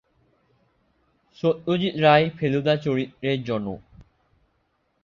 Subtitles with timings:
[1.37, 3.81] সত্যজিৎ রায় ফেলুদা চরিত্রের জনক।